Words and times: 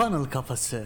Funnel 0.00 0.24
Kafası. 0.24 0.84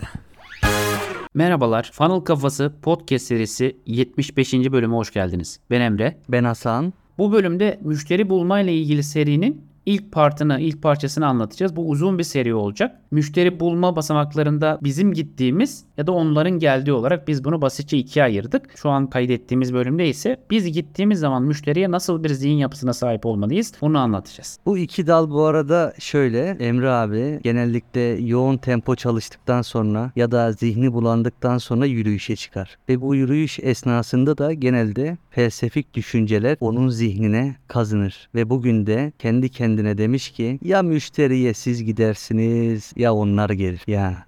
Merhabalar, 1.34 1.90
Funnel 1.94 2.20
Kafası 2.20 2.72
podcast 2.82 3.26
serisi 3.26 3.76
75. 3.86 4.52
bölüme 4.54 4.96
hoş 4.96 5.12
geldiniz. 5.12 5.60
Ben 5.70 5.80
Emre. 5.80 6.18
Ben 6.28 6.44
Hasan. 6.44 6.92
Bu 7.18 7.32
bölümde 7.32 7.80
müşteri 7.82 8.28
bulma 8.28 8.60
ile 8.60 8.74
ilgili 8.74 9.02
serinin 9.02 9.66
ilk 9.86 10.12
partını, 10.12 10.60
ilk 10.60 10.82
parçasını 10.82 11.26
anlatacağız. 11.26 11.76
Bu 11.76 11.88
uzun 11.88 12.18
bir 12.18 12.24
seri 12.24 12.54
olacak. 12.54 13.00
Müşteri 13.10 13.60
bulma 13.60 13.96
basamaklarında 13.96 14.78
bizim 14.82 15.12
gittiğimiz 15.12 15.84
ya 15.96 16.06
da 16.06 16.12
onların 16.12 16.58
geldiği 16.58 16.92
olarak 16.92 17.28
biz 17.28 17.44
bunu 17.44 17.62
basitçe 17.62 17.98
ikiye 17.98 18.24
ayırdık. 18.24 18.70
Şu 18.76 18.90
an 18.90 19.10
kaydettiğimiz 19.10 19.74
bölümde 19.74 20.08
ise 20.08 20.40
biz 20.50 20.72
gittiğimiz 20.72 21.18
zaman 21.18 21.42
müşteriye 21.42 21.90
nasıl 21.90 22.24
bir 22.24 22.30
zihin 22.30 22.56
yapısına 22.56 22.92
sahip 22.92 23.26
olmalıyız 23.26 23.72
bunu 23.80 23.98
anlatacağız. 23.98 24.58
Bu 24.66 24.78
iki 24.78 25.06
dal 25.06 25.30
bu 25.30 25.44
arada 25.44 25.94
şöyle 25.98 26.56
Emre 26.60 26.90
abi 26.90 27.40
genellikle 27.42 28.00
yoğun 28.00 28.56
tempo 28.56 28.96
çalıştıktan 28.96 29.62
sonra 29.62 30.12
ya 30.16 30.30
da 30.30 30.52
zihni 30.52 30.92
bulandıktan 30.92 31.58
sonra 31.58 31.86
yürüyüşe 31.86 32.36
çıkar. 32.36 32.78
Ve 32.88 33.00
bu 33.00 33.14
yürüyüş 33.14 33.58
esnasında 33.62 34.38
da 34.38 34.52
genelde 34.52 35.16
felsefik 35.30 35.94
düşünceler 35.94 36.56
onun 36.60 36.88
zihnine 36.88 37.56
kazınır. 37.68 38.28
Ve 38.34 38.50
bugün 38.50 38.86
de 38.86 39.12
kendi 39.18 39.48
kendine 39.48 39.73
demiş 39.78 40.30
ki 40.30 40.58
ya 40.62 40.82
müşteriye 40.82 41.54
siz 41.54 41.84
gidersiniz 41.84 42.92
ya 42.96 43.14
onlar 43.14 43.50
gelir. 43.50 43.82
Ya 43.86 44.26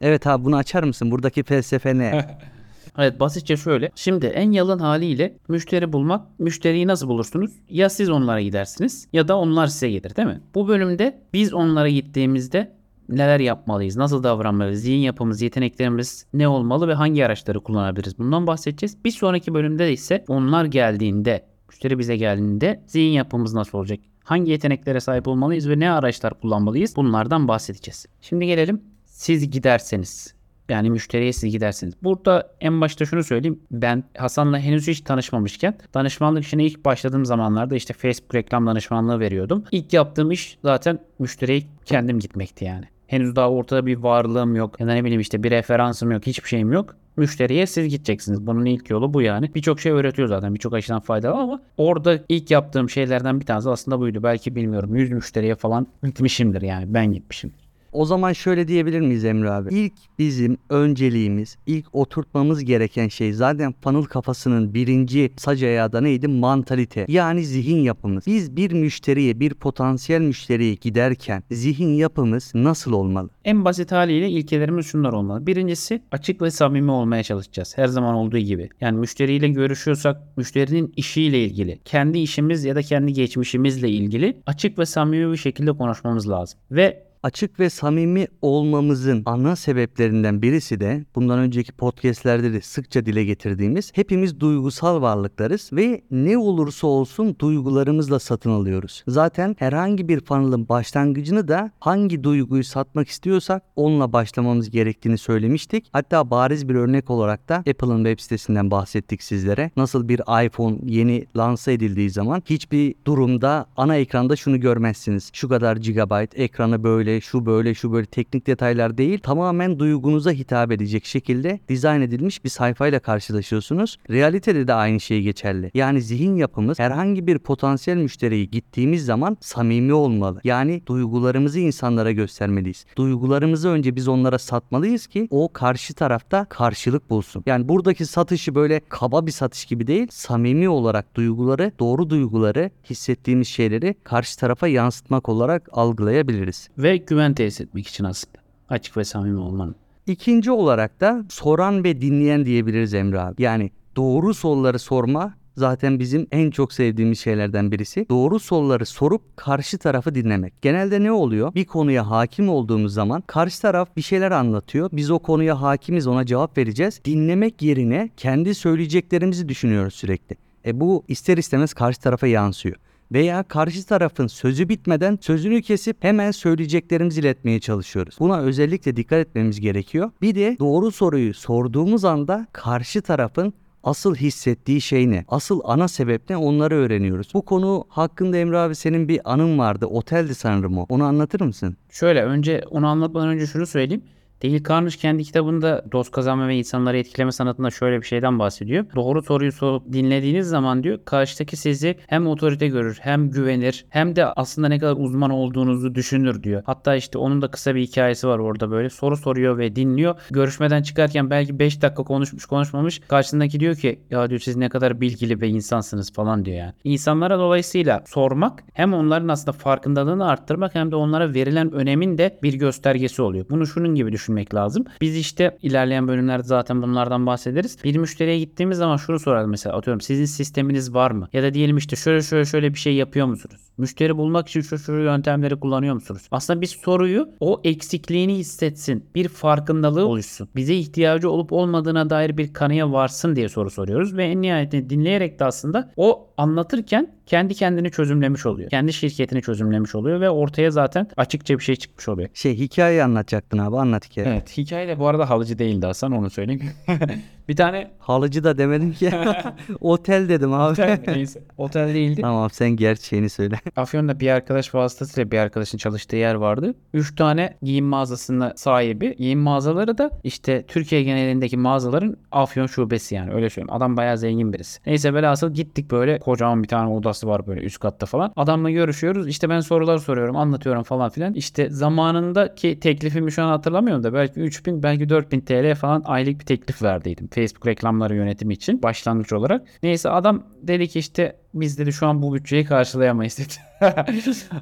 Evet 0.00 0.26
abi 0.26 0.44
bunu 0.44 0.56
açar 0.56 0.82
mısın? 0.82 1.10
Buradaki 1.10 1.42
felsefe 1.42 1.98
ne? 1.98 2.38
Evet 2.98 3.20
basitçe 3.20 3.56
şöyle. 3.56 3.90
Şimdi 3.94 4.26
en 4.26 4.52
yalın 4.52 4.78
haliyle 4.78 5.36
müşteri 5.48 5.92
bulmak. 5.92 6.40
Müşteriyi 6.40 6.86
nasıl 6.86 7.08
bulursunuz? 7.08 7.50
Ya 7.68 7.88
siz 7.88 8.10
onlara 8.10 8.40
gidersiniz 8.40 9.08
ya 9.12 9.28
da 9.28 9.38
onlar 9.38 9.66
size 9.66 9.90
gelir 9.90 10.16
değil 10.16 10.28
mi? 10.28 10.40
Bu 10.54 10.68
bölümde 10.68 11.22
biz 11.32 11.54
onlara 11.54 11.88
gittiğimizde 11.88 12.72
neler 13.08 13.40
yapmalıyız? 13.40 13.96
Nasıl 13.96 14.22
davranmalıyız? 14.22 14.82
Zihin 14.82 14.98
yapımız, 14.98 15.42
yeteneklerimiz 15.42 16.26
ne 16.34 16.48
olmalı 16.48 16.88
ve 16.88 16.94
hangi 16.94 17.26
araçları 17.26 17.60
kullanabiliriz? 17.60 18.18
Bundan 18.18 18.46
bahsedeceğiz. 18.46 19.04
Bir 19.04 19.10
sonraki 19.10 19.54
bölümde 19.54 19.92
ise 19.92 20.24
onlar 20.28 20.64
geldiğinde, 20.64 21.44
müşteri 21.68 21.98
bize 21.98 22.16
geldiğinde 22.16 22.82
zihin 22.86 23.12
yapımız 23.12 23.54
nasıl 23.54 23.78
olacak? 23.78 24.00
Hangi 24.24 24.50
yeteneklere 24.50 25.00
sahip 25.00 25.28
olmalıyız 25.28 25.68
ve 25.68 25.78
ne 25.78 25.90
araçlar 25.90 26.40
kullanmalıyız? 26.40 26.96
Bunlardan 26.96 27.48
bahsedeceğiz. 27.48 28.06
Şimdi 28.20 28.46
gelelim 28.46 28.82
siz 29.04 29.50
giderseniz 29.50 30.34
yani 30.68 30.90
müşteriye 30.90 31.32
siz 31.32 31.52
gidersiniz. 31.52 31.94
Burada 32.02 32.50
en 32.60 32.80
başta 32.80 33.04
şunu 33.04 33.24
söyleyeyim. 33.24 33.60
Ben 33.70 34.04
Hasan'la 34.18 34.58
henüz 34.58 34.88
hiç 34.88 35.00
tanışmamışken 35.00 35.78
danışmanlık 35.94 36.44
işine 36.44 36.64
ilk 36.64 36.84
başladığım 36.84 37.24
zamanlarda 37.24 37.76
işte 37.76 37.94
Facebook 37.94 38.34
reklam 38.34 38.66
danışmanlığı 38.66 39.20
veriyordum. 39.20 39.64
İlk 39.72 39.92
yaptığım 39.92 40.30
iş 40.30 40.58
zaten 40.62 40.98
müşteriye 41.18 41.62
kendim 41.84 42.18
gitmekti 42.18 42.64
yani. 42.64 42.84
Henüz 43.06 43.36
daha 43.36 43.50
ortada 43.50 43.86
bir 43.86 43.96
varlığım 43.96 44.56
yok. 44.56 44.80
Ya 44.80 44.86
da 44.86 44.92
ne 44.92 45.04
bileyim 45.04 45.20
işte 45.20 45.42
bir 45.42 45.50
referansım 45.50 46.10
yok. 46.12 46.26
Hiçbir 46.26 46.48
şeyim 46.48 46.72
yok. 46.72 46.96
Müşteriye 47.16 47.66
siz 47.66 47.88
gideceksiniz. 47.88 48.46
Bunun 48.46 48.64
ilk 48.64 48.90
yolu 48.90 49.14
bu 49.14 49.22
yani. 49.22 49.54
Birçok 49.54 49.80
şey 49.80 49.92
öğretiyor 49.92 50.28
zaten. 50.28 50.54
Birçok 50.54 50.74
açıdan 50.74 51.00
faydalı 51.00 51.34
ama 51.34 51.60
orada 51.76 52.20
ilk 52.28 52.50
yaptığım 52.50 52.90
şeylerden 52.90 53.40
bir 53.40 53.46
tanesi 53.46 53.70
aslında 53.70 54.00
buydu. 54.00 54.22
Belki 54.22 54.56
bilmiyorum 54.56 54.96
100 54.96 55.10
müşteriye 55.10 55.54
falan 55.54 55.86
gitmişimdir 56.04 56.62
yani. 56.62 56.94
Ben 56.94 57.12
gitmişim. 57.12 57.52
O 57.94 58.04
zaman 58.04 58.32
şöyle 58.32 58.68
diyebilir 58.68 59.00
miyiz 59.00 59.24
Emre 59.24 59.50
abi? 59.50 59.74
İlk 59.74 59.92
bizim 60.18 60.58
önceliğimiz, 60.70 61.56
ilk 61.66 61.94
oturtmamız 61.94 62.64
gereken 62.64 63.08
şey 63.08 63.32
zaten 63.32 63.74
funnel 63.84 64.02
kafasının 64.02 64.74
birinci 64.74 65.32
sac 65.36 65.62
ayağı 65.62 65.92
da 65.92 66.00
neydi? 66.00 66.28
Mantalite. 66.28 67.06
Yani 67.08 67.44
zihin 67.44 67.76
yapımız. 67.76 68.26
Biz 68.26 68.56
bir 68.56 68.72
müşteriye, 68.72 69.40
bir 69.40 69.54
potansiyel 69.54 70.20
müşteriye 70.20 70.74
giderken 70.74 71.42
zihin 71.50 71.88
yapımız 71.88 72.52
nasıl 72.54 72.92
olmalı? 72.92 73.30
En 73.44 73.64
basit 73.64 73.92
haliyle 73.92 74.30
ilkelerimiz 74.30 74.86
şunlar 74.86 75.12
olmalı. 75.12 75.46
Birincisi 75.46 76.02
açık 76.12 76.42
ve 76.42 76.50
samimi 76.50 76.90
olmaya 76.90 77.22
çalışacağız. 77.22 77.78
Her 77.78 77.86
zaman 77.86 78.14
olduğu 78.14 78.38
gibi. 78.38 78.68
Yani 78.80 78.98
müşteriyle 78.98 79.48
görüşüyorsak 79.48 80.36
müşterinin 80.36 80.92
işiyle 80.96 81.44
ilgili, 81.44 81.80
kendi 81.84 82.18
işimiz 82.18 82.64
ya 82.64 82.74
da 82.74 82.82
kendi 82.82 83.12
geçmişimizle 83.12 83.88
ilgili 83.88 84.36
açık 84.46 84.78
ve 84.78 84.86
samimi 84.86 85.32
bir 85.32 85.36
şekilde 85.36 85.72
konuşmamız 85.72 86.30
lazım. 86.30 86.58
Ve 86.70 87.13
Açık 87.24 87.60
ve 87.60 87.70
samimi 87.70 88.26
olmamızın 88.42 89.22
ana 89.26 89.56
sebeplerinden 89.56 90.42
birisi 90.42 90.80
de 90.80 91.04
bundan 91.14 91.38
önceki 91.38 91.72
podcastlerde 91.72 92.52
de 92.52 92.60
sıkça 92.60 93.06
dile 93.06 93.24
getirdiğimiz 93.24 93.92
hepimiz 93.94 94.40
duygusal 94.40 95.02
varlıklarız 95.02 95.70
ve 95.72 96.02
ne 96.10 96.38
olursa 96.38 96.86
olsun 96.86 97.36
duygularımızla 97.38 98.18
satın 98.18 98.50
alıyoruz. 98.50 99.04
Zaten 99.08 99.56
herhangi 99.58 100.08
bir 100.08 100.20
funnel'ın 100.20 100.68
başlangıcını 100.68 101.48
da 101.48 101.70
hangi 101.80 102.24
duyguyu 102.24 102.64
satmak 102.64 103.08
istiyorsak 103.08 103.62
onunla 103.76 104.12
başlamamız 104.12 104.70
gerektiğini 104.70 105.18
söylemiştik. 105.18 105.86
Hatta 105.92 106.30
bariz 106.30 106.68
bir 106.68 106.74
örnek 106.74 107.10
olarak 107.10 107.48
da 107.48 107.56
Apple'ın 107.56 108.04
web 108.04 108.20
sitesinden 108.20 108.70
bahsettik 108.70 109.22
sizlere. 109.22 109.70
Nasıl 109.76 110.08
bir 110.08 110.46
iPhone 110.46 110.78
yeni 110.86 111.26
lanse 111.36 111.72
edildiği 111.72 112.10
zaman 112.10 112.42
hiçbir 112.46 112.94
durumda 113.06 113.66
ana 113.76 113.96
ekranda 113.96 114.36
şunu 114.36 114.60
görmezsiniz. 114.60 115.30
Şu 115.32 115.48
kadar 115.48 115.76
gigabyte 115.76 116.42
ekranı 116.42 116.84
böyle 116.84 117.13
şu 117.20 117.46
böyle 117.46 117.74
şu 117.74 117.92
böyle 117.92 118.06
teknik 118.06 118.46
detaylar 118.46 118.98
değil 118.98 119.18
tamamen 119.18 119.78
duygunuza 119.78 120.30
hitap 120.30 120.72
edecek 120.72 121.04
şekilde 121.04 121.60
dizayn 121.68 122.00
edilmiş 122.00 122.44
bir 122.44 122.48
sayfayla 122.48 122.98
karşılaşıyorsunuz. 122.98 123.98
Realitede 124.10 124.66
de 124.66 124.74
aynı 124.74 125.00
şey 125.00 125.22
geçerli. 125.22 125.70
Yani 125.74 126.02
zihin 126.02 126.36
yapımız 126.36 126.78
herhangi 126.78 127.26
bir 127.26 127.38
potansiyel 127.38 127.96
müşteriye 127.96 128.44
gittiğimiz 128.44 129.04
zaman 129.04 129.36
samimi 129.40 129.92
olmalı. 129.92 130.40
Yani 130.44 130.82
duygularımızı 130.86 131.60
insanlara 131.60 132.12
göstermeliyiz. 132.12 132.86
Duygularımızı 132.96 133.68
önce 133.68 133.96
biz 133.96 134.08
onlara 134.08 134.38
satmalıyız 134.38 135.06
ki 135.06 135.28
o 135.30 135.52
karşı 135.52 135.94
tarafta 135.94 136.44
karşılık 136.44 137.10
bulsun. 137.10 137.42
Yani 137.46 137.68
buradaki 137.68 138.06
satışı 138.06 138.54
böyle 138.54 138.80
kaba 138.88 139.26
bir 139.26 139.32
satış 139.32 139.64
gibi 139.64 139.86
değil, 139.86 140.08
samimi 140.10 140.68
olarak 140.68 141.16
duyguları, 141.16 141.72
doğru 141.78 142.10
duyguları, 142.10 142.70
hissettiğimiz 142.90 143.48
şeyleri 143.48 143.94
karşı 144.04 144.38
tarafa 144.38 144.68
yansıtmak 144.68 145.28
olarak 145.28 145.68
algılayabiliriz. 145.72 146.68
Ve 146.78 146.96
güven 147.06 147.34
tesis 147.34 147.60
etmek 147.60 147.86
için 147.86 148.04
aslında. 148.04 148.38
Açık 148.68 148.96
ve 148.96 149.04
samimi 149.04 149.38
olmanın. 149.38 149.76
İkinci 150.06 150.50
olarak 150.50 151.00
da 151.00 151.24
soran 151.28 151.84
ve 151.84 152.00
dinleyen 152.00 152.44
diyebiliriz 152.44 152.94
Emre 152.94 153.20
abi. 153.20 153.42
Yani 153.42 153.70
doğru 153.96 154.34
soruları 154.34 154.78
sorma 154.78 155.34
zaten 155.56 155.98
bizim 155.98 156.26
en 156.32 156.50
çok 156.50 156.72
sevdiğimiz 156.72 157.20
şeylerden 157.20 157.72
birisi. 157.72 158.06
Doğru 158.10 158.38
soruları 158.40 158.86
sorup 158.86 159.36
karşı 159.36 159.78
tarafı 159.78 160.14
dinlemek. 160.14 160.62
Genelde 160.62 161.02
ne 161.02 161.12
oluyor? 161.12 161.54
Bir 161.54 161.64
konuya 161.64 162.10
hakim 162.10 162.48
olduğumuz 162.48 162.94
zaman 162.94 163.20
karşı 163.26 163.62
taraf 163.62 163.96
bir 163.96 164.02
şeyler 164.02 164.30
anlatıyor. 164.30 164.90
Biz 164.92 165.10
o 165.10 165.18
konuya 165.18 165.60
hakimiz 165.60 166.06
ona 166.06 166.26
cevap 166.26 166.58
vereceğiz. 166.58 167.00
Dinlemek 167.04 167.62
yerine 167.62 168.10
kendi 168.16 168.54
söyleyeceklerimizi 168.54 169.48
düşünüyoruz 169.48 169.94
sürekli. 169.94 170.36
E 170.66 170.80
bu 170.80 171.04
ister 171.08 171.38
istemez 171.38 171.74
karşı 171.74 172.00
tarafa 172.00 172.26
yansıyor 172.26 172.76
veya 173.14 173.42
karşı 173.42 173.86
tarafın 173.86 174.26
sözü 174.26 174.68
bitmeden 174.68 175.18
sözünü 175.20 175.62
kesip 175.62 176.04
hemen 176.04 176.30
söyleyeceklerimizi 176.30 177.20
iletmeye 177.20 177.60
çalışıyoruz. 177.60 178.16
Buna 178.20 178.40
özellikle 178.40 178.96
dikkat 178.96 179.18
etmemiz 179.18 179.60
gerekiyor. 179.60 180.10
Bir 180.22 180.34
de 180.34 180.56
doğru 180.58 180.90
soruyu 180.90 181.34
sorduğumuz 181.34 182.04
anda 182.04 182.46
karşı 182.52 183.02
tarafın 183.02 183.54
asıl 183.84 184.14
hissettiği 184.14 184.80
şey 184.80 185.10
ne? 185.10 185.24
Asıl 185.28 185.60
ana 185.64 185.88
sebep 185.88 186.30
ne? 186.30 186.36
Onları 186.36 186.74
öğreniyoruz. 186.74 187.30
Bu 187.34 187.42
konu 187.42 187.84
hakkında 187.88 188.36
Emre 188.36 188.58
abi 188.58 188.74
senin 188.74 189.08
bir 189.08 189.20
anın 189.24 189.58
vardı. 189.58 189.86
Oteldi 189.86 190.34
sanırım 190.34 190.78
o. 190.78 190.86
Onu 190.88 191.04
anlatır 191.04 191.40
mısın? 191.40 191.76
Şöyle 191.90 192.24
önce 192.24 192.62
onu 192.70 192.86
anlatmadan 192.86 193.28
önce 193.28 193.46
şunu 193.46 193.66
söyleyeyim. 193.66 194.02
Dale 194.44 194.62
Carnegie 194.62 194.98
kendi 194.98 195.24
kitabında 195.24 195.84
dost 195.92 196.12
kazanma 196.12 196.48
ve 196.48 196.56
insanları 196.56 196.98
etkileme 196.98 197.32
sanatında 197.32 197.70
şöyle 197.70 198.00
bir 198.00 198.06
şeyden 198.06 198.38
bahsediyor. 198.38 198.86
Doğru 198.94 199.22
soruyu 199.22 199.52
sorup 199.52 199.92
dinlediğiniz 199.92 200.48
zaman 200.48 200.84
diyor 200.84 200.98
karşıdaki 201.04 201.56
sizi 201.56 201.96
hem 202.06 202.26
otorite 202.26 202.68
görür 202.68 202.98
hem 203.00 203.30
güvenir 203.30 203.86
hem 203.88 204.16
de 204.16 204.26
aslında 204.26 204.68
ne 204.68 204.78
kadar 204.78 204.96
uzman 204.98 205.30
olduğunuzu 205.30 205.94
düşünür 205.94 206.42
diyor. 206.42 206.62
Hatta 206.66 206.96
işte 206.96 207.18
onun 207.18 207.42
da 207.42 207.50
kısa 207.50 207.74
bir 207.74 207.80
hikayesi 207.80 208.28
var 208.28 208.38
orada 208.38 208.70
böyle. 208.70 208.90
Soru 208.90 209.16
soruyor 209.16 209.58
ve 209.58 209.76
dinliyor. 209.76 210.14
Görüşmeden 210.30 210.82
çıkarken 210.82 211.30
belki 211.30 211.58
5 211.58 211.82
dakika 211.82 212.04
konuşmuş 212.04 212.46
konuşmamış. 212.46 213.00
Karşısındaki 213.08 213.60
diyor 213.60 213.76
ki 213.76 214.00
ya 214.10 214.30
diyor 214.30 214.40
siz 214.40 214.56
ne 214.56 214.68
kadar 214.68 215.00
bilgili 215.00 215.40
ve 215.40 215.48
insansınız 215.48 216.12
falan 216.12 216.44
diyor 216.44 216.56
yani. 216.56 216.72
İnsanlara 216.84 217.38
dolayısıyla 217.38 218.04
sormak 218.06 218.64
hem 218.72 218.94
onların 218.94 219.28
aslında 219.28 219.52
farkındalığını 219.52 220.28
arttırmak 220.28 220.74
hem 220.74 220.90
de 220.90 220.96
onlara 220.96 221.34
verilen 221.34 221.72
önemin 221.72 222.18
de 222.18 222.38
bir 222.42 222.54
göstergesi 222.54 223.22
oluyor. 223.22 223.46
Bunu 223.50 223.66
şunun 223.66 223.94
gibi 223.94 224.12
düşün 224.12 224.33
düşünmek 224.34 224.54
lazım. 224.54 224.84
Biz 225.00 225.16
işte 225.16 225.58
ilerleyen 225.62 226.08
bölümlerde 226.08 226.42
zaten 226.42 226.82
bunlardan 226.82 227.26
bahsederiz. 227.26 227.78
Bir 227.84 227.96
müşteriye 227.96 228.38
gittiğimiz 228.38 228.78
zaman 228.78 228.96
şunu 228.96 229.18
soralım 229.18 229.50
mesela 229.50 229.76
atıyorum 229.76 230.00
sizin 230.00 230.24
sisteminiz 230.24 230.94
var 230.94 231.10
mı? 231.10 231.28
Ya 231.32 231.42
da 231.42 231.54
diyelim 231.54 231.76
işte 231.76 231.96
şöyle 231.96 232.22
şöyle 232.22 232.44
şöyle 232.44 232.74
bir 232.74 232.78
şey 232.78 232.94
yapıyor 232.94 233.26
musunuz? 233.26 233.60
Müşteri 233.78 234.16
bulmak 234.16 234.48
için 234.48 234.60
şu 234.60 234.78
şu 234.78 234.92
yöntemleri 234.92 235.60
kullanıyor 235.60 235.94
musunuz? 235.94 236.22
Aslında 236.30 236.60
biz 236.60 236.70
soruyu 236.70 237.28
o 237.40 237.60
eksikliğini 237.64 238.34
hissetsin. 238.34 239.04
Bir 239.14 239.28
farkındalığı 239.28 240.06
oluşsun. 240.06 240.48
Bize 240.56 240.74
ihtiyacı 240.74 241.30
olup 241.30 241.52
olmadığına 241.52 242.10
dair 242.10 242.36
bir 242.36 242.52
kanıya 242.52 242.92
varsın 242.92 243.36
diye 243.36 243.48
soru 243.48 243.70
soruyoruz. 243.70 244.16
Ve 244.16 244.24
en 244.24 244.42
nihayetinde 244.42 244.90
dinleyerek 244.90 245.38
de 245.38 245.44
aslında 245.44 245.92
o 245.96 246.26
anlatırken 246.36 247.12
kendi 247.26 247.54
kendini 247.54 247.90
çözümlemiş 247.90 248.46
oluyor. 248.46 248.70
Kendi 248.70 248.92
şirketini 248.92 249.42
çözümlemiş 249.42 249.94
oluyor 249.94 250.20
ve 250.20 250.30
ortaya 250.30 250.70
zaten 250.70 251.08
açıkça 251.16 251.58
bir 251.58 251.64
şey 251.64 251.76
çıkmış 251.76 252.08
oluyor. 252.08 252.28
Şey 252.34 252.58
hikaye 252.58 253.04
anlatacaktın 253.04 253.58
abi 253.58 253.76
anlat 253.76 254.10
hikaye. 254.10 254.28
Evet 254.28 254.56
hikaye 254.56 254.88
de 254.88 254.98
bu 254.98 255.06
arada 255.06 255.30
halıcı 255.30 255.58
değildi 255.58 255.86
Hasan 255.86 256.12
onu 256.12 256.30
söyleyeyim. 256.30 256.62
bir 257.48 257.56
tane 257.56 257.90
Halıcı 257.98 258.44
da 258.44 258.58
demedim 258.58 258.92
ki. 258.92 259.10
Otel 259.80 260.28
dedim 260.28 260.52
abi. 260.52 260.72
otel 260.72 261.00
neyse 261.06 261.40
otel 261.58 261.94
değildi. 261.94 262.20
tamam 262.20 262.50
sen 262.50 262.70
gerçeğini 262.70 263.28
söyle. 263.28 263.60
Afyon'da 263.76 264.20
bir 264.20 264.28
arkadaş 264.28 264.74
vasıtasıyla 264.74 265.30
bir 265.30 265.38
arkadaşın 265.38 265.78
çalıştığı 265.78 266.16
yer 266.16 266.34
vardı. 266.34 266.74
3 266.94 267.16
tane 267.16 267.56
giyim 267.62 267.86
mağazasına 267.86 268.52
sahibi. 268.56 269.16
Giyim 269.16 269.40
mağazaları 269.40 269.98
da 269.98 270.10
işte 270.24 270.64
Türkiye 270.68 271.02
genelindeki 271.02 271.56
mağazaların 271.56 272.16
Afyon 272.32 272.66
şubesi 272.66 273.14
yani 273.14 273.32
öyle 273.32 273.50
söyleyeyim. 273.50 273.72
Adam 273.72 273.96
bayağı 273.96 274.18
zengin 274.18 274.52
birisi. 274.52 274.80
Neyse 274.86 275.14
velhasıl 275.14 275.54
gittik 275.54 275.90
böyle 275.90 276.18
kocaman 276.18 276.62
bir 276.62 276.68
tane 276.68 276.90
odası 276.90 277.26
var 277.26 277.46
böyle 277.46 277.60
üst 277.60 277.78
katta 277.78 278.06
falan. 278.06 278.32
Adamla 278.36 278.70
görüşüyoruz. 278.70 279.28
İşte 279.28 279.48
ben 279.48 279.60
sorular 279.60 279.98
soruyorum 279.98 280.36
anlatıyorum 280.36 280.82
falan 280.82 281.10
filan. 281.10 281.34
İşte 281.34 281.70
zamanındaki 281.70 282.80
teklifimi 282.80 283.32
şu 283.32 283.42
an 283.42 283.48
hatırlamıyorum 283.48 284.02
da 284.02 284.12
belki 284.14 284.40
3000 284.40 284.82
belki 284.82 285.08
4000 285.08 285.40
TL 285.40 285.74
falan 285.74 286.02
aylık 286.04 286.40
bir 286.40 286.46
teklif 286.46 286.82
verdiydim. 286.82 287.26
Facebook 287.34 287.66
reklamları 287.66 288.14
yönetimi 288.16 288.54
için 288.54 288.82
başlangıç 288.82 289.32
olarak. 289.32 289.68
Neyse 289.82 290.10
adam 290.10 290.46
dedi 290.62 290.88
ki 290.88 290.98
işte 290.98 291.36
biz 291.54 291.78
dedi 291.78 291.92
şu 291.92 292.06
an 292.06 292.22
bu 292.22 292.34
bütçeyi 292.34 292.64
karşılayamayız 292.64 293.38
dedi. 293.38 293.52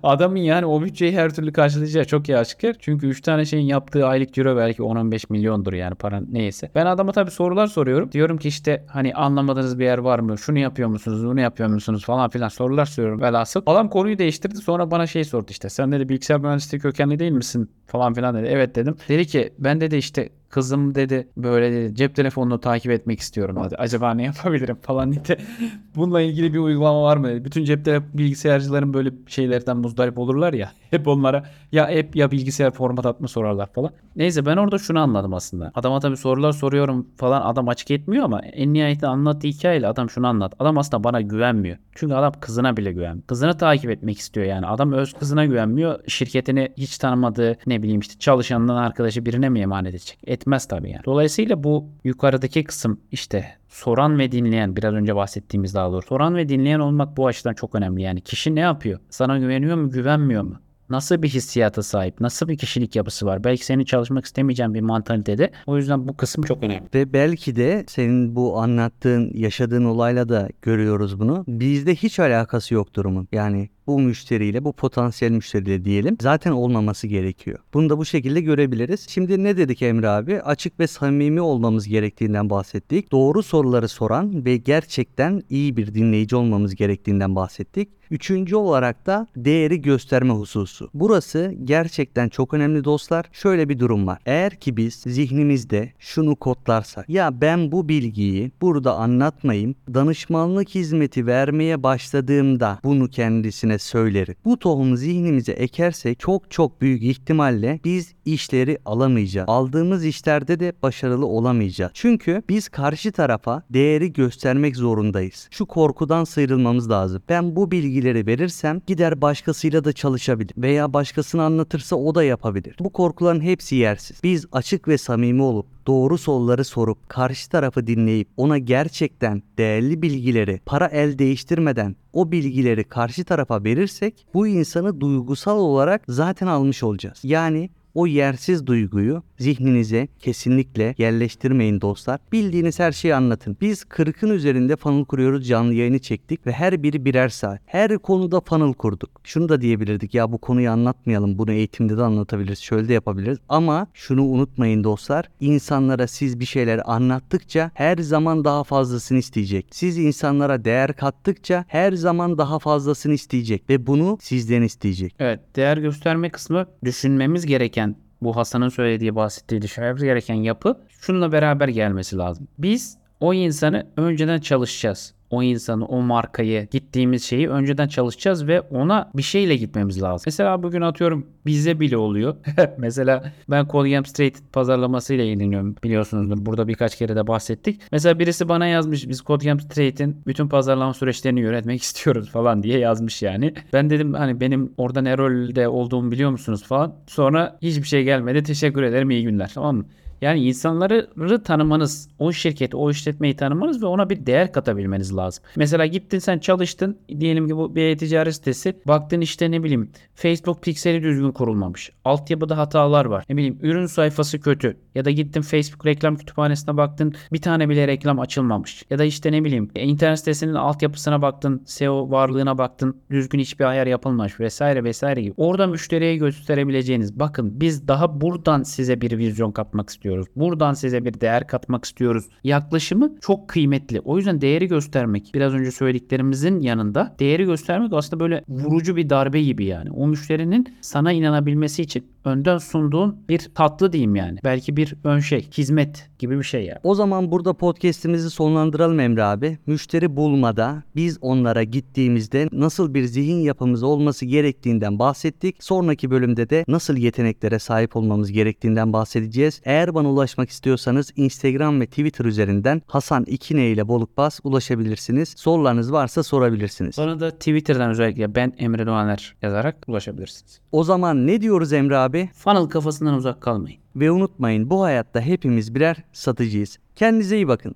Adamın 0.03 0.37
yani 0.37 0.67
o 0.67 0.83
bütçeyi 0.83 1.13
her 1.17 1.35
türlü 1.35 1.53
karşılayacağı 1.53 2.05
çok 2.05 2.29
iyi 2.29 2.39
aşikar. 2.39 2.77
Çünkü 2.79 3.07
3 3.07 3.21
tane 3.21 3.45
şeyin 3.45 3.67
yaptığı 3.67 4.07
aylık 4.07 4.39
euro 4.39 4.57
belki 4.57 4.83
10-15 4.83 5.25
milyondur 5.29 5.73
yani 5.73 5.95
para 5.95 6.23
neyse. 6.33 6.71
Ben 6.75 6.87
adama 6.87 7.13
tabii 7.13 7.31
sorular 7.31 7.67
soruyorum. 7.67 8.13
Diyorum 8.13 8.39
ki 8.39 8.49
işte 8.49 8.85
hani 8.89 9.15
anlamadığınız 9.15 9.79
bir 9.79 9.85
yer 9.85 9.99
var 9.99 10.19
mı? 10.19 10.39
Şunu 10.39 10.59
yapıyor 10.59 10.89
musunuz? 10.89 11.25
Bunu 11.25 11.41
yapıyor 11.41 11.69
musunuz? 11.69 12.05
Falan 12.05 12.31
filan 12.31 12.49
sorular 12.49 12.87
soruyorum 12.87 13.21
velhasıl. 13.21 13.63
Adam 13.67 13.89
konuyu 13.89 14.19
değiştirdi. 14.19 14.57
Sonra 14.57 14.91
bana 14.91 15.07
şey 15.07 15.25
sordu 15.25 15.47
işte. 15.51 15.69
Sen 15.69 15.93
dedi 15.93 16.09
bilgisayar 16.09 16.41
mühendisliği 16.41 16.81
kökenli 16.81 17.19
değil 17.19 17.33
misin? 17.33 17.71
Falan 17.87 18.15
filan 18.15 18.35
dedi. 18.35 18.47
Evet 18.51 18.75
dedim. 18.77 18.97
Dedi 19.09 19.27
ki 19.27 19.53
ben 19.59 19.81
dedi 19.81 19.97
işte 19.97 20.29
kızım 20.49 20.95
dedi 20.95 21.29
böyle 21.37 21.73
dedi 21.73 21.95
cep 21.95 22.17
telefonunu 22.17 22.61
takip 22.61 22.91
etmek 22.91 23.21
istiyorum 23.21 23.65
dedi. 23.65 23.77
Acaba 23.77 24.15
ne 24.15 24.23
yapabilirim 24.23 24.77
falan 24.83 25.13
dedi. 25.13 25.39
Bununla 25.97 26.21
ilgili 26.21 26.55
bir 26.55 26.59
uygulama 26.59 26.82
var 26.83 27.17
mı? 27.17 27.45
Bütün 27.45 27.65
cep 27.65 27.87
bilgisayarcıların 28.15 28.95
böyle 28.95 29.11
şeylerden 29.27 29.77
muzdarip 29.77 30.19
olurlar 30.19 30.53
ya. 30.53 30.73
Hep 30.91 31.09
onlara 31.09 31.45
ya 31.73 31.85
app 31.85 32.17
ya 32.17 32.31
bilgisayar 32.31 32.71
format 32.71 33.07
atma 33.07 33.29
sorarlar 33.29 33.73
falan. 33.73 33.91
Neyse 34.17 34.47
ben 34.47 34.57
orada 34.57 34.79
şunu 34.79 35.01
anladım 35.01 35.35
aslında. 35.35 35.73
Adama 35.75 36.01
tabii 36.01 36.17
sorular 36.17 36.53
soruyorum 36.53 37.07
falan 37.17 37.43
adam 37.43 37.69
açık 37.69 37.91
etmiyor 37.91 38.25
ama 38.25 38.41
en 38.41 38.73
nihayetinde 38.73 39.07
anlattığı 39.07 39.49
hikayeyle 39.49 39.87
adam 39.87 40.11
şunu 40.11 40.27
anlat. 40.27 40.55
Adam 40.59 40.79
aslında 40.79 41.05
bana 41.05 41.21
güvenmiyor. 41.21 41.77
Çünkü 41.95 42.15
adam 42.15 42.33
kızına 42.41 42.77
bile 42.77 42.93
güvenmiyor. 42.93 43.27
Kızını 43.27 43.59
takip 43.59 43.91
etmek 43.91 44.19
istiyor 44.19 44.47
yani. 44.47 44.67
Adam 44.67 44.93
öz 44.93 45.13
kızına 45.13 45.47
güvenmiyor. 45.47 46.01
Şirketini 46.09 46.73
hiç 46.77 46.99
tanımadığı 46.99 47.57
ne 47.67 47.83
bileyim 47.83 48.01
işte 48.01 48.19
çalışanından 48.19 48.77
arkadaşı 48.77 49.27
birine 49.27 49.49
mi 49.49 49.61
emanet 49.61 49.91
edecek? 49.91 50.19
Etmez 50.27 50.69
tabii 50.69 50.91
yani. 50.91 51.05
Dolayısıyla 51.05 51.65
bu 51.65 51.89
yukarıdaki 52.05 52.65
kısım 52.65 53.01
işte 53.13 53.62
soran 53.73 54.19
ve 54.19 54.33
dinleyen 54.33 54.77
biraz 54.77 54.95
önce 54.95 55.17
bahsettiğimiz 55.17 55.75
daha 55.75 55.93
doğrusu. 55.93 56.09
Soran 56.09 56.37
ve 56.37 56.49
dinleyen 56.49 56.79
olmak 56.79 57.17
bu 57.17 57.27
açıdan 57.27 57.55
çok 57.55 57.75
önemli. 57.75 58.03
Yani 58.03 58.21
kişi 58.21 58.55
ne 58.55 58.61
yapıyor? 58.61 59.01
Sana 59.11 59.39
güveniyor 59.39 59.77
mu 59.77 59.91
güvenmiyor 59.91 60.43
mu? 60.43 60.61
Nasıl 60.91 61.23
bir 61.23 61.29
hissiyata 61.29 61.83
sahip? 61.83 62.21
Nasıl 62.21 62.49
bir 62.49 62.59
kişilik 62.59 62.97
yapısı 62.97 63.27
var? 63.27 63.45
Belki 63.45 63.65
senin 63.65 63.85
çalışmak 63.85 64.25
istemeyeceğin 64.25 64.75
bir 64.75 64.81
mantalitede. 64.81 65.51
O 65.67 65.77
yüzden 65.77 66.09
bu 66.09 66.17
kısım 66.17 66.45
çok 66.45 66.63
önemli. 66.63 66.89
Ve 66.95 67.13
belki 67.13 67.57
de 67.57 67.85
senin 67.89 68.37
bu 68.37 68.59
anlattığın, 68.59 69.31
yaşadığın 69.35 69.85
olayla 69.85 70.29
da 70.29 70.49
görüyoruz 70.63 71.21
bunu. 71.21 71.45
Bizde 71.49 71.95
hiç 71.95 72.21
alakası 72.21 72.75
yok 72.75 72.95
durumun. 72.95 73.29
Yani 73.33 73.69
bu 73.93 73.99
müşteriyle, 74.01 74.65
bu 74.65 74.73
potansiyel 74.73 75.33
müşteriyle 75.33 75.85
diyelim 75.85 76.17
zaten 76.21 76.51
olmaması 76.51 77.07
gerekiyor. 77.07 77.59
Bunu 77.75 77.91
da 77.91 77.99
bu 77.99 78.05
şekilde 78.05 78.41
görebiliriz. 78.41 79.07
Şimdi 79.09 79.45
ne 79.45 79.57
dedik 79.57 79.83
Emre 79.83 80.09
abi? 80.09 80.43
Açık 80.43 80.81
ve 80.81 80.87
samimi 80.87 81.41
olmamız 81.41 81.89
gerektiğinden 81.89 82.51
bahsettik. 82.51 83.13
Doğru 83.13 83.43
soruları 83.43 83.89
soran 83.89 84.45
ve 84.45 84.57
gerçekten 84.57 85.43
iyi 85.51 85.77
bir 85.77 85.95
dinleyici 85.95 86.37
olmamız 86.37 86.75
gerektiğinden 86.75 87.37
bahsettik. 87.37 87.89
Üçüncü 88.13 88.57
olarak 88.57 89.07
da 89.07 89.27
değeri 89.37 89.83
gösterme 89.83 90.33
hususu. 90.33 90.91
Burası 90.95 91.55
gerçekten 91.65 92.29
çok 92.29 92.55
önemli 92.55 92.85
dostlar. 92.85 93.27
Şöyle 93.33 93.69
bir 93.69 93.79
durum 93.79 94.07
var. 94.07 94.19
Eğer 94.27 94.57
ki 94.57 94.77
biz 94.77 94.95
zihnimizde 94.95 95.93
şunu 95.99 96.37
kodlarsak 96.37 97.09
ya 97.09 97.41
ben 97.41 97.73
bu 97.73 97.89
bilgiyi 97.89 98.53
burada 98.61 98.95
anlatmayayım 98.95 99.75
danışmanlık 99.95 100.69
hizmeti 100.69 101.27
vermeye 101.27 101.83
başladığımda 101.83 102.79
bunu 102.85 103.09
kendisine 103.09 103.79
söylerim. 103.79 104.35
Bu 104.45 104.59
tohumu 104.59 104.97
zihnimize 104.97 105.53
ekersek 105.53 106.21
çok 106.21 106.51
çok 106.51 106.81
büyük 106.81 107.03
ihtimalle 107.03 107.81
biz 107.85 108.15
işleri 108.25 108.79
alamayacağız. 108.85 109.49
Aldığımız 109.49 110.05
işlerde 110.05 110.61
de 110.61 110.73
başarılı 110.83 111.27
olamayacağız. 111.27 111.93
Çünkü 111.95 112.43
biz 112.49 112.69
karşı 112.69 113.13
tarafa 113.13 113.63
değeri 113.71 114.13
göstermek 114.13 114.77
zorundayız. 114.77 115.49
Şu 115.51 115.67
korkudan 115.67 116.25
sıyrılmamız 116.25 116.91
lazım. 116.91 117.23
Ben 117.29 117.57
bu 117.57 117.71
bilgileri 118.03 118.27
verirsem 118.27 118.81
gider 118.87 119.21
başkasıyla 119.21 119.85
da 119.85 119.93
çalışabilir 119.93 120.53
veya 120.57 120.93
başkasına 120.93 121.45
anlatırsa 121.45 121.97
o 121.97 122.15
da 122.15 122.25
yapabilir. 122.25 122.77
Bu 122.79 122.91
korkuların 122.91 123.41
hepsi 123.41 123.77
yersiz. 123.77 124.21
Biz 124.23 124.47
açık 124.53 124.89
ve 124.89 124.99
samimi 124.99 125.43
olup 125.43 125.67
doğru 125.87 126.19
soruları 126.19 126.65
sorup 126.65 127.09
karşı 127.09 127.51
tarafı 127.51 127.87
dinleyip 127.87 128.29
ona 128.37 128.59
gerçekten 128.59 129.43
değerli 129.59 130.03
bilgileri 130.03 130.61
para 130.67 130.87
el 130.87 131.19
değiştirmeden 131.19 131.97
o 132.13 132.33
bilgileri 132.33 132.85
karşı 132.85 133.25
tarafa 133.25 133.65
verirsek 133.65 134.27
bu 134.35 134.47
insanı 134.47 135.01
duygusal 135.01 135.59
olarak 135.59 136.03
zaten 136.09 136.47
almış 136.47 136.83
olacağız. 136.83 137.21
Yani 137.23 137.71
o 137.95 138.07
yersiz 138.07 138.67
duyguyu 138.67 139.23
zihninize 139.39 140.09
kesinlikle 140.21 140.95
yerleştirmeyin 140.99 141.81
dostlar. 141.81 142.21
Bildiğiniz 142.33 142.79
her 142.79 142.93
şeyi 142.93 143.15
anlatın. 143.15 143.57
Biz 143.61 143.83
40'ın 143.83 144.31
üzerinde 144.31 144.77
funnel 144.77 145.05
kuruyoruz 145.05 145.49
canlı 145.49 145.75
yayını 145.75 145.99
çektik 145.99 146.47
ve 146.47 146.53
her 146.53 146.83
biri 146.83 147.05
birer 147.05 147.29
saat. 147.29 147.61
Her 147.67 147.99
konuda 147.99 148.41
funnel 148.41 148.73
kurduk. 148.73 149.11
Şunu 149.25 149.49
da 149.49 149.61
diyebilirdik 149.61 150.15
ya 150.15 150.33
bu 150.33 150.39
konuyu 150.39 150.71
anlatmayalım. 150.71 151.39
Bunu 151.39 151.53
eğitimde 151.53 151.97
de 151.97 152.03
anlatabiliriz. 152.03 152.59
Şöyle 152.59 152.89
de 152.89 152.93
yapabiliriz. 152.93 153.39
Ama 153.49 153.87
şunu 153.95 154.25
unutmayın 154.25 154.85
dostlar. 154.85 155.29
İnsanlara 155.41 156.07
siz 156.07 156.41
bir 156.41 156.45
şeyler 156.45 156.81
anlattıkça 156.85 157.71
her 157.75 157.99
zaman 157.99 158.45
daha 158.45 158.65
fazlasını 158.65 159.19
isteyecek. 159.19 159.67
Siz 159.71 159.99
insanlara 159.99 160.65
değer 160.65 160.97
kattıkça 160.97 161.65
her 161.69 161.93
zaman 161.93 162.39
daha 162.39 162.59
fazlasını 162.59 163.15
isteyecek 163.15 163.71
ve 163.71 163.87
bunu 163.87 164.19
sizden 164.21 164.63
isteyecek. 164.63 165.15
Evet 165.19 165.41
değer 165.57 165.77
gösterme 165.77 166.31
kısmı 166.31 166.67
düşünmemiz 166.85 167.47
gereken 167.47 167.82
bu 168.25 168.37
Hasan'ın 168.37 168.69
söylediği 168.69 169.15
bahsettiği 169.15 169.63
düşünmemiz 169.63 170.03
gereken 170.03 170.35
yapı 170.35 170.77
şununla 170.89 171.33
beraber 171.33 171.69
gelmesi 171.69 172.17
lazım. 172.17 172.49
Biz 172.59 173.02
o 173.23 173.35
insanı 173.35 173.87
önceden 173.97 174.39
çalışacağız. 174.41 175.15
O 175.31 175.43
insanı, 175.43 175.87
o 175.87 176.01
markayı, 176.01 176.69
gittiğimiz 176.71 177.25
şeyi 177.25 177.49
önceden 177.49 177.89
çalışacağız 177.89 178.47
ve 178.47 178.61
ona 178.61 179.11
bir 179.15 179.23
şeyle 179.23 179.57
gitmemiz 179.57 180.03
lazım. 180.03 180.23
Mesela 180.27 180.63
bugün 180.63 180.81
atıyorum 180.81 181.27
bize 181.47 181.81
bile 181.81 181.97
oluyor. 181.97 182.37
Mesela 182.79 183.33
ben 183.51 183.67
Colgate 183.67 184.09
Straight 184.09 184.37
pazarlamasıyla 184.53 185.25
ilgileniyorum 185.25 185.77
biliyorsunuzdur. 185.85 186.47
Burada 186.47 186.69
birkaç 186.69 186.97
kere 186.99 187.17
de 187.17 187.27
bahsettik. 187.27 187.81
Mesela 187.93 188.19
birisi 188.19 188.49
bana 188.49 188.67
yazmış 188.67 189.09
biz 189.09 189.19
Colgate 189.19 189.63
Straight'in 189.63 190.17
bütün 190.27 190.49
pazarlama 190.49 190.95
süreçlerini 190.95 191.41
yönetmek 191.41 191.83
istiyoruz 191.83 192.31
falan 192.31 192.63
diye 192.63 192.79
yazmış 192.79 193.23
yani. 193.23 193.55
Ben 193.73 193.91
dedim 193.91 194.15
hani 194.15 194.41
benim 194.41 194.73
orada 194.77 195.01
ne 195.01 195.19
rolde 195.19 195.69
olduğumu 195.69 196.11
biliyor 196.11 196.31
musunuz 196.31 196.63
falan. 196.63 196.95
Sonra 197.07 197.59
hiçbir 197.63 197.87
şey 197.89 198.05
gelmedi. 198.05 198.43
Teşekkür 198.43 198.83
ederim 198.83 199.11
iyi 199.11 199.23
günler 199.23 199.51
tamam 199.55 199.77
mı? 199.77 199.85
Yani 200.23 200.41
insanları 200.41 201.43
tanımanız, 201.43 202.09
o 202.19 202.33
şirketi, 202.33 202.77
o 202.77 202.91
işletmeyi 202.91 203.37
tanımanız 203.37 203.83
ve 203.83 203.87
ona 203.87 204.11
bir 204.11 204.27
değer 204.27 204.53
katabilmeniz 204.53 205.17
lazım. 205.17 205.45
Mesela 205.57 205.87
gittin 205.87 206.19
sen 206.19 206.39
çalıştın, 206.39 206.99
diyelim 207.21 207.49
ki 207.49 207.57
bu 207.57 207.77
bir 207.77 207.83
e-ticaret 207.83 208.35
sitesi. 208.35 208.77
Baktın 208.87 209.21
işte 209.21 209.51
ne 209.51 209.63
bileyim 209.63 209.91
Facebook 210.15 210.63
pikseli 210.63 211.03
düzgün 211.03 211.33
kurulmamış. 211.33 211.91
Altyapıda 212.05 212.59
hatalar 212.59 213.05
var. 213.05 213.25
Ne 213.29 213.37
bileyim 213.37 213.59
ürün 213.63 213.87
sayfası 213.87 214.41
kötü. 214.41 214.77
Ya 214.95 215.05
da 215.05 215.11
gittin 215.11 215.43
Facebook 215.43 215.87
reklam 215.87 216.17
kütüphanesine 216.17 216.77
baktın 216.77 217.15
bir 217.33 217.41
tane 217.41 217.69
bile 217.69 217.89
reklam 217.89 218.21
açılmamış. 218.21 218.85
Ya 218.91 218.99
da 218.99 219.05
işte 219.05 219.33
ne 219.33 219.45
bileyim 219.45 219.71
internet 219.75 220.19
sitesinin 220.19 220.55
altyapısına 220.55 221.23
baktın, 221.23 221.63
SEO 221.67 222.11
varlığına 222.11 222.59
baktın, 222.59 222.97
düzgün 223.11 223.39
hiçbir 223.39 223.65
ayar 223.65 223.87
yapılmamış 223.87 224.41
vesaire 224.41 224.85
vesaire 224.85 225.23
gibi. 225.23 225.35
Orada 225.37 225.67
müşteriye 225.67 226.17
gösterebileceğiniz 226.17 227.19
bakın 227.21 227.61
biz 227.61 227.89
daha 227.89 228.21
buradan 228.21 228.63
size 228.63 229.01
bir 229.01 229.19
vizyon 229.19 229.53
katmak 229.53 229.91
istiyoruz. 229.91 230.12
Buradan 230.37 230.73
size 230.75 231.05
bir 231.05 231.21
değer 231.21 231.47
katmak 231.47 231.85
istiyoruz. 231.85 232.25
Yaklaşımı 232.45 233.13
çok 233.21 233.49
kıymetli. 233.49 234.01
O 234.01 234.17
yüzden 234.17 234.41
değeri 234.41 234.67
göstermek. 234.69 235.31
Biraz 235.35 235.55
önce 235.55 235.71
söylediklerimizin 235.71 236.61
yanında 236.61 237.17
değeri 237.19 237.45
göstermek 237.45 237.93
aslında 237.93 238.21
böyle 238.21 238.45
vurucu 238.49 238.97
bir 238.97 239.11
darbe 239.11 239.43
gibi 239.43 239.65
yani. 239.65 239.91
O 239.91 240.07
müşterinin 240.07 240.75
sana 240.81 241.13
inanabilmesi 241.13 241.83
için 241.83 242.07
önden 242.25 242.59
sunduğun 242.59 243.17
bir 243.29 243.51
tatlı 243.55 243.93
diyeyim 243.93 244.17
yani. 244.17 244.39
Belki 244.45 244.77
bir 244.77 244.95
ön 245.05 245.21
şey, 245.21 245.49
hizmet 245.59 246.11
gibi 246.19 246.39
bir 246.39 246.45
şey 246.45 246.65
yani. 246.65 246.79
O 246.83 246.95
zaman 246.95 247.31
burada 247.31 247.53
podcast'imizi 247.53 248.31
sonlandıralım 248.31 249.01
Emre 249.01 249.23
abi. 249.23 249.59
Müşteri 249.67 250.17
bulmada 250.17 250.83
biz 250.97 251.19
onlara 251.21 251.63
gittiğimizde 251.63 252.49
nasıl 252.53 252.95
bir 252.95 253.05
zihin 253.05 253.41
yapımız 253.41 253.83
olması 253.83 254.27
gerektiğinden 254.27 254.99
bahsettik. 254.99 255.65
Sonraki 255.65 256.11
bölümde 256.11 256.51
de 256.51 256.65
nasıl 256.69 256.97
yeteneklere 256.97 257.59
sahip 257.59 257.97
olmamız 257.97 258.33
gerektiğinden 258.33 258.93
bahsedeceğiz. 258.93 259.61
Eğer 259.65 259.95
bana 259.95 260.02
ulaşmak 260.05 260.51
istiyorsanız 260.51 261.13
Instagram 261.17 261.81
ve 261.81 261.87
Twitter 261.87 262.25
üzerinden 262.25 262.83
Hasan 262.87 263.25
İkine 263.25 263.67
ile 263.67 263.89
Bolukbas 263.89 264.41
ulaşabilirsiniz. 264.45 265.35
Sorularınız 265.37 265.93
varsa 265.93 266.23
sorabilirsiniz. 266.23 266.99
Bana 266.99 267.21
da 267.21 267.31
Twitter'dan 267.31 267.91
özellikle 267.91 268.35
ben 268.35 268.53
Emre 268.59 268.87
Doğaner 268.87 269.35
yazarak 269.43 269.77
ulaşabilirsiniz. 269.87 270.61
O 270.73 270.85
zaman 270.85 271.27
ne 271.27 271.41
diyoruz 271.41 271.73
Emre 271.73 271.97
abi? 271.97 272.31
Funnel 272.35 272.67
kafasından 272.67 273.15
uzak 273.15 273.41
kalmayın. 273.41 273.79
Ve 273.97 274.11
unutmayın 274.11 274.71
bu 274.71 274.83
hayatta 274.83 275.21
hepimiz 275.21 275.75
birer 275.75 275.97
satıcıyız. 276.13 276.79
Kendinize 276.97 277.37
iyi 277.37 277.49
bakın. 277.49 277.75